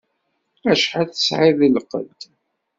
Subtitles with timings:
[0.71, 2.19] Acḥal tesɛiḍ di lqedd?